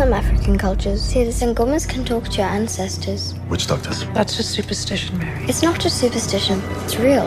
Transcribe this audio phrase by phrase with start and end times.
[0.00, 3.34] Some African cultures say the Sangomas can talk to your ancestors.
[3.48, 4.06] Which doctors?
[4.14, 5.44] That's just superstition, Mary.
[5.44, 7.26] It's not just superstition, it's real.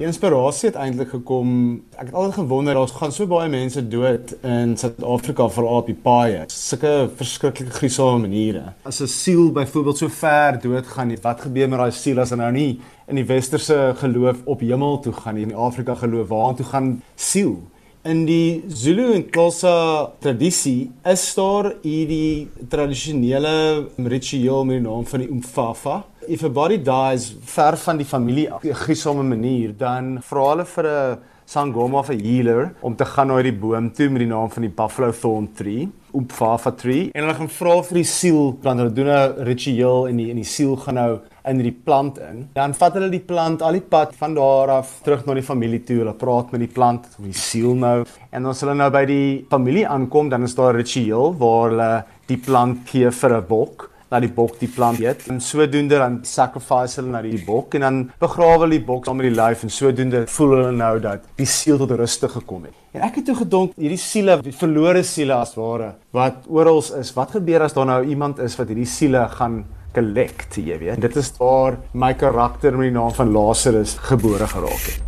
[0.00, 1.52] Die inspirasie het eintlik gekom.
[1.94, 5.94] Ek het altyd gewonder, daar gaan so baie mense dood in Suid-Afrika veral op die
[6.08, 6.40] paaie.
[6.50, 8.72] Sulke verskriklike gruisame maniere.
[8.82, 12.36] As 'n siel byvoorbeeld so ver dood gaan, wat gebeur met daai siel as hy
[12.36, 16.28] nou nie in die westerse geloof op hemel toe gaan nie, in die Afrika geloof
[16.28, 17.62] waartoe gaan siel?
[18.04, 23.52] In die Zulu en Xhosa tradisie is daar hierdie tradisionele
[23.96, 25.94] ritueel met die naam van die Umfafa.
[26.28, 30.66] If a body dies ver van die familie af, 'n gruisame manier, dan vra hulle
[30.66, 34.28] vir 'n sangoma of 'n healer om te gaan na die boom toe met die
[34.28, 38.58] naam van die buffalo thorn tree, Upfafa tree, en hulle gaan vra vir die siel,
[38.62, 42.18] want hulle doen 'n ritueel en die en die siel gaan nou in die plant
[42.18, 42.48] in.
[42.56, 45.82] Dan vat hulle die plant al die pad van daar af terug na die familie
[45.84, 46.00] toe.
[46.02, 47.96] Hulle praat met die plant, met die siel nou.
[48.32, 52.04] En as hulle nou by die familie aankom, dan is daar 'n ritueel waar hulle
[52.26, 55.26] die plant gee vir 'n bok na die bok die plant eet.
[55.28, 59.16] En sodoende dan sacrifice hulle na die bok en dan begrawe hulle die bok saam
[59.16, 62.74] met die lyf en sodoende voel hulle nou dat die siel tot rus gekom het.
[62.94, 67.10] En ek het toe gedink hierdie siele, die verlore siele as ware wat oral is,
[67.16, 69.64] wat gebeur as daar nou iemand is wat hierdie siele gaan
[69.94, 71.00] collect, jy weet.
[71.02, 75.00] Dit is waar my karakter met die naam van Lazarus gebore geraak het.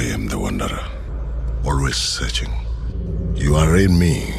[0.00, 0.86] I am the wanderer,
[1.66, 2.52] always searching.
[3.34, 4.32] You are in me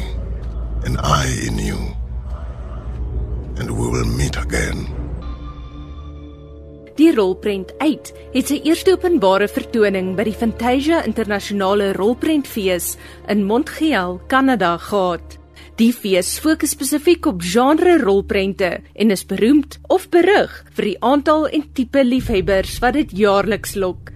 [0.86, 1.78] and I in you
[3.58, 4.88] and we will meet again.
[6.96, 12.96] Die rolprent uit het sy eerste openbare vertoning by die Fantasia Internasionale Rolprentfees
[13.32, 15.41] in Montreal, Kanada gehad.
[15.76, 21.48] Die fees fokus spesifiek op genre rolprente en is beroemd of berig vir die aantal
[21.48, 24.12] en tipe liefhebbers wat dit jaarliks lok.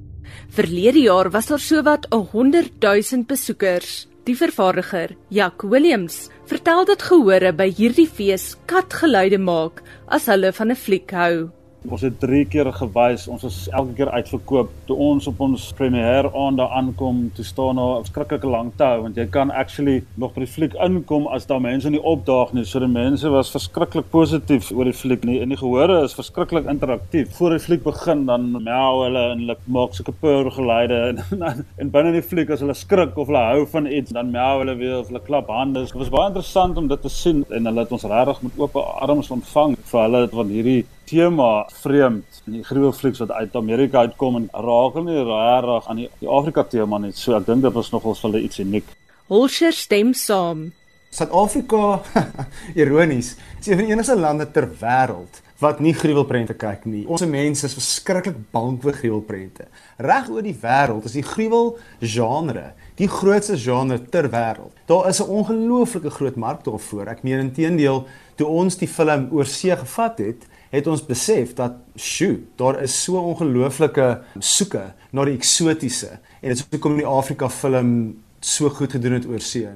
[0.56, 4.06] Verlede jaar was daar sowat 100 000 besoekers.
[4.26, 10.70] Die vervaardiger, Jack Williams, vertel dat gehore by hierdie fees katgeluide maak as hulle van
[10.70, 11.50] 'n fliek hou.
[11.86, 14.70] Ons het 3 keer gewys, ons is elke keer uitverkoop.
[14.88, 19.02] Toe ons op ons premier aand daar aankom, toe staan daar 'n skrikkelike lang tou
[19.02, 22.64] want jy kan actually nog by die fliek inkom as daar mense nie opdaag nie.
[22.64, 25.40] So die mense was verskriklik positief oor die fliek nie.
[25.40, 27.36] En die gehore is verskriklik interaktief.
[27.36, 31.18] Voor die fliek begin dan meow hulle en hulle maak sulke purr geluide en
[31.50, 34.58] en, en binne die fliek as hulle skrik of hulle hou van iets, dan meow
[34.58, 35.84] hulle weer of hulle klap hande.
[35.84, 38.76] Dit was baie interessant om dit te sien en hulle het ons regtig met oop
[38.76, 44.40] arms ontvang vir hulle van hierdie tema vreemd in die gruwelflieks wat uit Amerika uitkom
[44.40, 47.74] en raak hulle nie regtig aan die, die Afrika tema net so ek dink dit
[47.76, 48.90] was nogals hulle iets uniek.
[49.30, 50.68] Holscher stem saam.
[51.14, 52.02] Suid-Afrika
[52.82, 57.06] ironies is een van die enigste lande ter wêreld wat nie gruwelprente kyk nie.
[57.08, 59.68] Ons mense is verskriklik bang vir gruwelprente.
[60.04, 64.72] Reg oor die wêreld is die gruwel genre die grootste genre ter wêreld.
[64.88, 67.08] Daar is 'n ongelooflike groot mark daarvoor.
[67.08, 68.06] Ek meen intedeel
[68.36, 72.94] toe ons die film oor see gevat het, het ons besef dat sjoe, daar is
[73.04, 74.82] so ongelooflike soeke
[75.12, 77.92] na die eksotiese en dit is hoekom die Afrika film
[78.40, 79.68] so goed gedoen het oor see.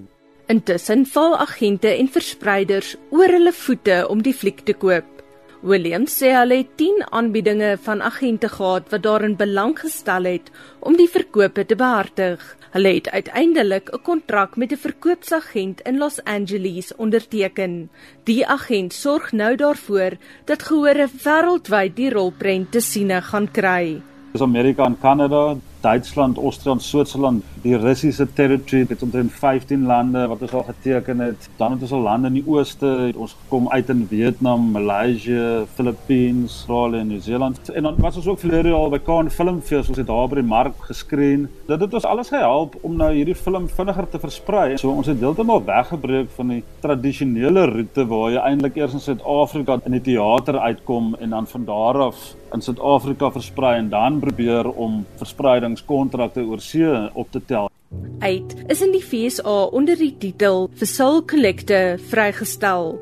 [0.50, 5.19] Intussen val agente en verspreiders oor hulle voete om die fliek te koop.
[5.60, 10.48] William sê hulle het 10 aanbiedinge van agente gehad wat daarin belang gestel het
[10.80, 12.40] om die verkope te behartig.
[12.72, 17.90] Hulle het uiteindelik 'n kontrak met 'n verkoopsagent in Los Angeles onderteken.
[18.24, 24.00] Die agent sorg nou daarvoor dat gehore wêreldwyd die rolprent te siene gaan kry.
[24.32, 30.42] Dis Amerika en Kanada, Duitsland, Austrië, Switserland, die Russiese territory het omtrent 15 lande wat
[30.42, 31.48] ons al geteken het.
[31.56, 35.64] Dan het ons al lande in die ooste, het ons gekom uit in Vietnam, Maleisië,
[35.74, 37.70] Filippine, Australië en Nieu-Seeland.
[37.70, 40.46] En dan was ons ook verlede jaar by Cannes Filmfees, ons het daar by die
[40.46, 41.48] mark geskreen.
[41.68, 44.76] Dit het ons alles gehelp om nou hierdie film vinniger te versprei.
[44.80, 49.80] So ons het heeltemal weggebreek van die tradisionele roete waar jy eintlik eers in Suid-Afrika
[49.84, 54.70] in die teater uitkom en dan van daar af in Suid-Afrika versprei en dan probeer
[54.70, 55.04] om
[55.70, 57.70] verspreidingskontrakte oor see op te tel.
[58.20, 62.98] Uit is in die FSA onder die titel vir Soul Collector vrygestel.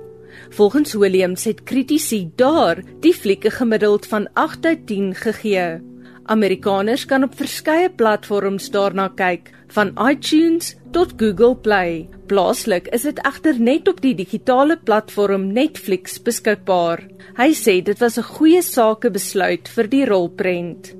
[0.54, 5.80] Volgens Williams het kritici daar die flieke gemiddeld van 8 uit 10 gegee.
[6.28, 12.08] Amerikaners kan op verskeie platforms daarna kyk, van iTunes tot Google Play.
[12.28, 17.04] Plaaslik is dit egter net op die digitale platform Netflix beskikbaar.
[17.36, 20.94] Hy sê dit was 'n goeie sakebesluit vir die rolprent.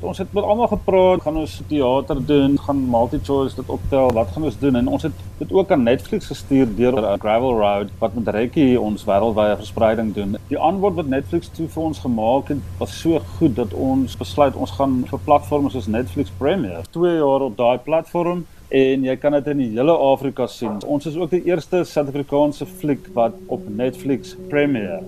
[0.00, 4.46] Ons het met almal gepraat, gaan ons teater doen, gaan multi-choice dit optel, wat gaan
[4.48, 4.78] ons doen?
[4.80, 9.04] En ons het dit ook aan Netflix gestuur deur Gravel Road wat met Rekkie ons
[9.04, 10.38] wêreldwye verspreiding doen.
[10.48, 14.56] Die antwoord wat Netflix toe vir ons gemaak het, was so goed dat ons besluit
[14.56, 19.36] ons gaan vir platforms soos Netflix Premiere 2 jaar op daai platform en jy kan
[19.36, 20.80] dit in die hele Afrika sien.
[20.86, 25.02] Ons is ook die eerste Suid-Afrikaanse fliek wat op Netflix premiere.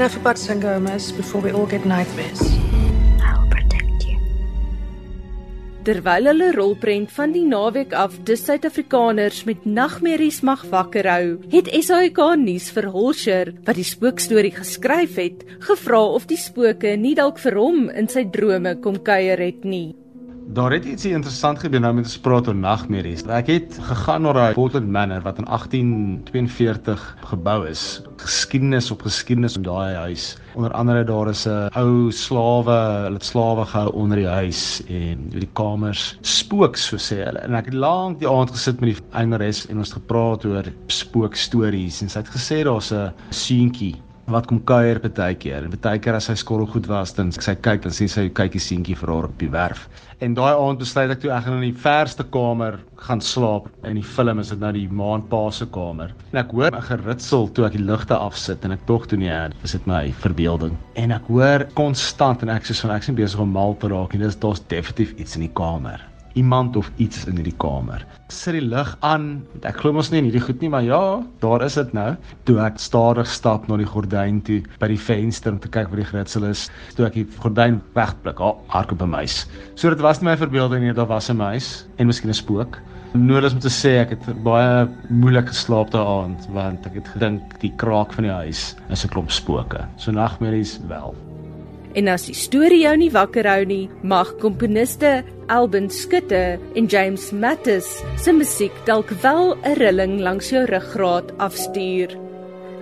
[0.00, 2.40] Enough about Sangomas before we all get nightmares.
[3.20, 4.16] I'll protect you.
[5.84, 11.68] Terwyl hulle rolprent van die naweek af dis Suid-Afrikaners met nagmerries mag wakker hou, het
[11.84, 17.36] SAK nuus vir Holsher wat die spookstorie geskryf het, gevra of die spooke nie dalk
[17.44, 19.90] vir hom in sy drome kom kuier het nie.
[20.50, 23.20] Daar het iets interessant gebeur nou met ons praat oor nagmerries.
[23.30, 27.84] Ek het gegaan na daai Portland Manor wat in 1842 gebou is.
[28.18, 30.24] Geskiedenis op geskiedenis in daai huis.
[30.58, 35.30] Onder andere daar is 'n ou slawe, hulle het slawe gehou onder die huis en
[35.30, 37.38] die kamers spook so sê hulle.
[37.46, 42.02] En ek het lank die aand gesit met die eienares en ons gepraat oor spookstories
[42.02, 44.02] en sy het gesê daar's 'n seentjie
[44.32, 45.64] wat kom kuier baie keer.
[45.66, 48.52] En baie keer as sy skorrel goed was, dan sy kyk dan sien sy kyk
[48.54, 49.88] die seentjie vir haar op die werf.
[50.20, 53.70] En daai aand besluit ek toe ek gaan in die verste kamer gaan slaap.
[53.88, 56.12] In die film is dit nou die maandpa se kamer.
[56.32, 59.32] En ek hoor 'n geritsel toe ek die ligte afsit en ek tog toe nie,
[59.64, 60.76] is dit my verbeelding.
[60.96, 64.14] En ek hoor konstant en ek sê so ek sien besig om mal te raak
[64.14, 68.04] en dis daar's definitief iets in die kamer iemand of iets in hierdie kamer.
[68.28, 69.42] Sit die lig aan.
[69.66, 71.00] Ek glo mos nie in hierdie goed nie, maar ja,
[71.42, 72.14] daar is dit nou.
[72.48, 76.02] Toe ek stadig stap na die gordyn toe by die venster om te kyk wat
[76.02, 79.46] die gritsel is, toe ek die gordyn wegblik, ah, hardop 'n muis.
[79.74, 82.78] So dit was nie my verbeelding nie, dit was 'n muis en miskien 'n spook.
[83.12, 87.58] Nodig om te sê ek het baie moeilik geslaap daai aand want ek het gedink
[87.60, 89.82] die kraak van die huis is 'n klomp spooke.
[89.96, 91.29] So nagmerries wel.
[91.98, 97.30] En as die storie jou nie wakker hou nie, mag komponiste Alban Skutte en James
[97.34, 102.14] Mattis se musiek dalk wel 'n rilling langs jou ruggraat afstuur.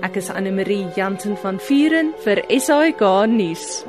[0.03, 3.85] Ek is Anne Marie Jansen van Vuren vir SAK nuus.